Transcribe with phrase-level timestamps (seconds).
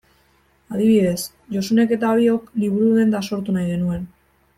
[0.77, 1.19] Adibidez,
[1.55, 4.09] Josunek eta biok liburu-denda sortu nahi genuen.